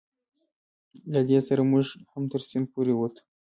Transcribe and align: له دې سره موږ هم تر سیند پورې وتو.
له 1.13 1.21
دې 1.29 1.39
سره 1.47 1.61
موږ 1.71 1.85
هم 2.11 2.23
تر 2.31 2.41
سیند 2.49 2.67
پورې 2.73 2.93
وتو. 2.95 3.21